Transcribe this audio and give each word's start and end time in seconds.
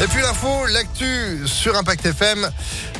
Et 0.00 0.06
puis 0.06 0.22
l'info, 0.22 0.66
l'actu 0.66 1.40
sur 1.46 1.76
Impact 1.76 2.06
FM. 2.06 2.48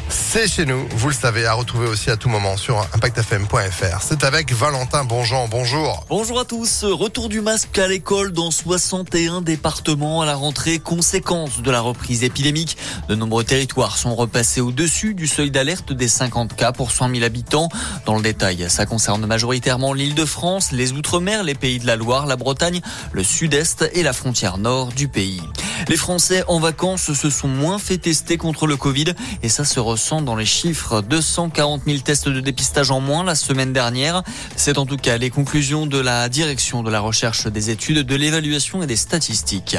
C'est 0.09 0.49
chez 0.49 0.67
nous, 0.67 0.85
vous 0.97 1.09
le 1.09 1.15
savez, 1.15 1.47
à 1.47 1.53
retrouver 1.53 1.87
aussi 1.87 2.11
à 2.11 2.17
tout 2.17 2.29
moment 2.29 2.57
sur 2.57 2.81
impactfm.fr. 2.93 4.03
C'est 4.03 4.25
avec 4.25 4.53
Valentin 4.53 5.05
Bonjean, 5.05 5.47
bonjour. 5.49 6.05
Bonjour 6.09 6.41
à 6.41 6.45
tous, 6.45 6.83
retour 6.85 7.29
du 7.29 7.41
masque 7.41 7.79
à 7.79 7.87
l'école 7.87 8.33
dans 8.33 8.51
61 8.51 9.43
départements 9.43 10.23
à 10.23 10.27
la 10.27 10.35
rentrée, 10.35 10.81
conséquence 10.81 11.63
de 11.63 11.71
la 11.71 11.81
reprise 11.81 12.25
épidémique. 12.25 12.77
De 13.09 13.15
nombreux 13.15 13.45
territoires 13.45 13.97
sont 13.97 14.17
repassés 14.17 14.61
au-dessus 14.61 15.15
du 15.15 15.29
seuil 15.29 15.53
d'alerte 15.53 15.93
des 15.93 16.09
50 16.09 16.57
cas 16.57 16.73
pour 16.73 16.91
100 16.91 17.11
000 17.11 17.23
habitants. 17.23 17.69
Dans 18.07 18.17
le 18.17 18.23
détail, 18.23 18.67
ça 18.69 18.87
concerne 18.87 19.25
majoritairement 19.25 19.93
l'île 19.93 20.17
de 20.17 20.25
France, 20.25 20.73
les 20.73 20.93
Outre-mer, 20.93 21.45
les 21.45 21.55
pays 21.55 21.79
de 21.79 21.87
la 21.87 21.95
Loire, 21.95 22.27
la 22.27 22.37
Bretagne, 22.37 22.81
le 23.13 23.23
sud-est 23.23 23.89
et 23.93 24.03
la 24.03 24.13
frontière 24.13 24.59
nord 24.59 24.89
du 24.89 25.07
pays. 25.07 25.43
Les 25.87 25.97
Français 25.97 26.43
en 26.49 26.59
vacances 26.59 27.13
se 27.13 27.31
sont 27.31 27.49
moins 27.49 27.79
fait 27.79 27.99
tester 27.99 28.37
contre 28.37 28.67
le 28.67 28.77
Covid 28.77 29.13
et 29.43 29.49
ça 29.49 29.65
se 29.65 29.79
ressent 29.81 30.23
dans 30.23 30.35
les 30.35 30.45
chiffres. 30.45 31.03
240 31.03 31.83
000 31.87 31.99
tests 31.99 32.29
de 32.29 32.41
dépistage 32.41 32.91
en 32.91 33.01
moins 33.01 33.25
la 33.25 33.35
semaine 33.35 33.73
dernière. 33.73 34.23
C'est 34.57 34.79
en 34.79 34.87
tout 34.87 34.97
cas 34.97 35.19
les 35.19 35.31
conclusions 35.31 35.87
de 35.87 35.99
la 35.99 36.29
direction 36.29 36.83
de 36.83 36.91
la 36.91 37.01
recherche 37.01 37.47
des 37.47 37.71
études, 37.71 37.99
de 38.07 38.15
l'évaluation 38.17 38.83
et 38.83 38.87
des 38.87 38.97
statistiques. 38.97 39.77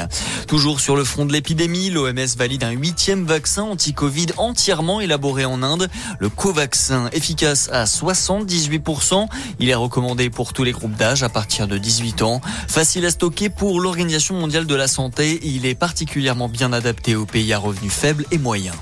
Toujours 0.48 0.80
sur 0.80 0.96
le 0.96 1.04
front 1.04 1.26
de 1.26 1.32
l'épidémie, 1.32 1.90
l'OMS 1.90 2.36
valide 2.36 2.64
un 2.64 2.70
huitième 2.70 3.24
vaccin 3.24 3.62
anti-Covid 3.62 4.26
entièrement 4.36 5.00
élaboré 5.00 5.44
en 5.44 5.62
Inde. 5.62 5.88
Le 6.18 6.28
Covaxin, 6.28 7.08
efficace 7.12 7.68
à 7.72 7.84
78%. 7.84 9.28
Il 9.58 9.68
est 9.68 9.74
recommandé 9.74 10.30
pour 10.30 10.52
tous 10.52 10.64
les 10.64 10.72
groupes 10.72 10.96
d'âge 10.96 11.22
à 11.22 11.28
partir 11.28 11.68
de 11.68 11.78
18 11.78 12.22
ans. 12.22 12.40
Facile 12.68 13.06
à 13.06 13.10
stocker 13.10 13.50
pour 13.50 13.80
l'Organisation 13.80 14.34
mondiale 14.34 14.66
de 14.66 14.74
la 14.74 14.88
santé. 14.88 15.40
Il 15.42 15.66
est 15.66 15.74
particulièrement 15.90 16.48
bien 16.48 16.72
adapté 16.72 17.16
aux 17.16 17.26
pays 17.26 17.52
à 17.52 17.58
revenus 17.58 17.92
faibles 17.92 18.24
et 18.30 18.38
moyens. 18.38 18.76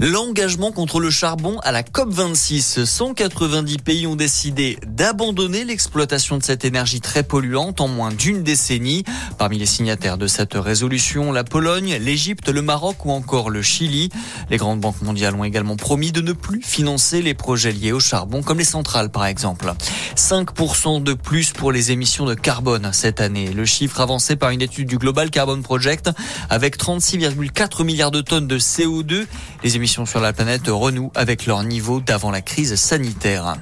L'engagement 0.00 0.72
contre 0.72 1.00
le 1.00 1.10
charbon 1.10 1.58
à 1.60 1.72
la 1.72 1.82
COP26. 1.82 2.84
190 2.84 3.78
pays 3.78 4.06
ont 4.06 4.16
décidé 4.16 4.78
d'abandonner 4.86 5.64
l'exploitation 5.64 6.38
de 6.38 6.42
cette 6.42 6.64
énergie 6.64 7.00
très 7.00 7.22
polluante 7.22 7.80
en 7.80 7.88
moins 7.88 8.10
d'une 8.10 8.42
décennie. 8.42 9.04
Parmi 9.38 9.58
les 9.58 9.66
signataires 9.66 10.18
de 10.18 10.26
cette 10.26 10.54
résolution, 10.54 11.32
la 11.32 11.44
Pologne, 11.44 11.96
l'Égypte, 12.00 12.48
le 12.48 12.62
Maroc 12.62 13.04
ou 13.04 13.10
encore 13.10 13.50
le 13.50 13.62
Chili. 13.62 14.10
Les 14.50 14.56
grandes 14.56 14.80
banques 14.80 15.02
mondiales 15.02 15.34
ont 15.34 15.44
également 15.44 15.76
promis 15.76 16.12
de 16.12 16.20
ne 16.20 16.32
plus 16.32 16.62
financer 16.62 17.22
les 17.22 17.34
projets 17.34 17.72
liés 17.72 17.92
au 17.92 18.00
charbon, 18.00 18.42
comme 18.42 18.58
les 18.58 18.64
centrales 18.64 19.10
par 19.10 19.26
exemple. 19.26 19.72
5% 20.16 21.02
de 21.02 21.14
plus 21.14 21.52
pour 21.52 21.72
les 21.72 21.92
émissions 21.92 22.26
de 22.26 22.34
carbone 22.34 22.90
cette 22.92 23.20
année. 23.20 23.52
Le 23.52 23.64
chiffre 23.64 24.00
avancé 24.00 24.36
par 24.36 24.50
une 24.50 24.62
étude 24.62 24.88
du 24.88 24.98
Global 24.98 25.30
Carbon 25.30 25.60
Project 25.62 26.10
avec 26.50 26.78
36,4 26.78 27.84
milliards 27.84 28.10
de 28.10 28.20
tonnes 28.20 28.46
de 28.46 28.58
CO2. 28.58 29.26
Les 29.62 29.73
émissions 29.76 30.06
sur 30.06 30.20
la 30.20 30.32
planète 30.32 30.68
renouent 30.68 31.12
avec 31.14 31.46
leur 31.46 31.62
niveau 31.64 32.00
d'avant 32.00 32.30
la 32.30 32.40
crise 32.40 32.74
sanitaire. 32.76 33.56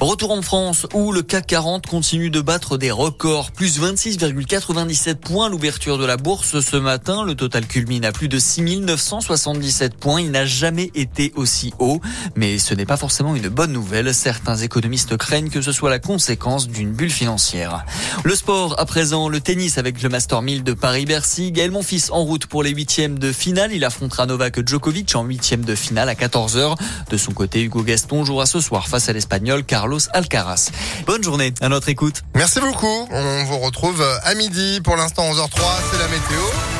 Retour 0.00 0.32
en 0.32 0.42
France 0.42 0.86
où 0.92 1.10
le 1.10 1.22
CAC 1.22 1.46
40 1.46 1.86
continue 1.86 2.28
de 2.28 2.42
battre 2.42 2.76
des 2.76 2.90
records. 2.90 3.50
Plus 3.50 3.80
26,97 3.80 5.14
points 5.14 5.48
l'ouverture 5.48 5.96
de 5.96 6.04
la 6.04 6.18
bourse 6.18 6.60
ce 6.60 6.76
matin. 6.76 7.24
Le 7.24 7.34
total 7.34 7.66
culmine 7.66 8.04
à 8.04 8.12
plus 8.12 8.28
de 8.28 8.38
6977 8.38 9.94
points. 9.94 10.20
Il 10.20 10.32
n'a 10.32 10.44
jamais 10.44 10.90
été 10.94 11.32
aussi 11.34 11.72
haut. 11.78 12.02
Mais 12.34 12.58
ce 12.58 12.74
n'est 12.74 12.84
pas 12.84 12.98
forcément 12.98 13.34
une 13.34 13.48
bonne 13.48 13.72
nouvelle. 13.72 14.12
Certains 14.12 14.56
économistes 14.56 15.16
craignent 15.16 15.48
que 15.48 15.62
ce 15.62 15.72
soit 15.72 15.88
la 15.88 15.98
conséquence 15.98 16.68
d'une 16.68 16.92
bulle 16.92 17.10
financière. 17.10 17.86
Le 18.22 18.36
sport 18.36 18.78
à 18.78 18.84
présent, 18.84 19.30
le 19.30 19.40
tennis 19.40 19.78
avec 19.78 20.02
le 20.02 20.10
Master 20.10 20.42
1000 20.42 20.62
de 20.62 20.74
Paris-Bercy. 20.74 21.52
Gaël 21.52 21.70
Monfils 21.70 22.10
en 22.10 22.22
route 22.22 22.44
pour 22.44 22.62
les 22.62 22.70
huitièmes 22.70 23.18
de 23.18 23.32
finale. 23.32 23.72
Il 23.72 23.82
affrontera 23.82 24.26
Novak 24.26 24.68
Djokovic 24.68 25.16
en 25.16 25.24
huitième 25.24 25.64
de 25.64 25.74
finale 25.74 26.10
à 26.10 26.14
14h. 26.14 26.76
De 27.08 27.16
son 27.16 27.32
côté, 27.32 27.62
Hugo 27.62 27.82
Gaston 27.82 28.26
jouera 28.26 28.44
ce 28.44 28.60
soir 28.60 28.88
face 28.88 29.08
à 29.08 29.14
l'Espagnol 29.14 29.64
Carlos 29.86 30.08
Alcaraz. 30.14 30.72
Bonne 31.06 31.22
journée 31.22 31.54
à 31.60 31.68
notre 31.68 31.88
écoute. 31.88 32.24
Merci 32.34 32.58
beaucoup. 32.58 33.06
On 33.08 33.44
vous 33.44 33.58
retrouve 33.58 34.04
à 34.24 34.34
midi. 34.34 34.80
Pour 34.82 34.96
l'instant, 34.96 35.30
11h03, 35.30 35.60
c'est 35.92 35.98
la 35.98 36.08
météo. 36.08 36.75